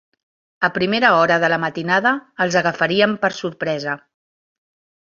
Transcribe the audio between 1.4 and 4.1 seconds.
de la matinada, els agafaríem per sorpresa